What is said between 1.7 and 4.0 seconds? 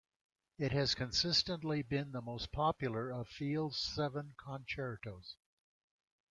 been the most popular of Field's